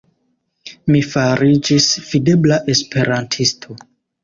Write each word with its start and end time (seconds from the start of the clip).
Mi 0.93 1.01
fariĝis 1.07 1.91
videbla 2.07 2.59
esperantisto. 2.77 3.81